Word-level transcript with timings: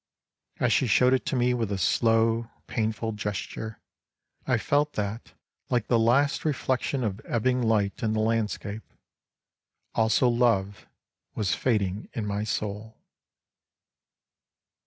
As 0.59 0.73
she 0.73 0.87
showed 0.87 1.13
it 1.13 1.27
to 1.27 1.35
me 1.35 1.53
with 1.53 1.71
a 1.71 1.77
slow, 1.77 2.49
painful 2.65 3.11
gesture, 3.11 3.79
I 4.47 4.57
felt 4.57 4.93
that 4.93 5.33
like 5.69 5.89
the 5.89 5.99
last 5.99 6.43
reflection 6.43 7.03
of 7.03 7.21
ebbing 7.23 7.61
light 7.61 8.01
in 8.01 8.13
the 8.13 8.19
landscape, 8.19 8.81
also 9.93 10.27
love 10.27 10.87
was 11.35 11.53
fading 11.53 12.09
in 12.13 12.25
my 12.25 12.43
soul. 12.43 12.97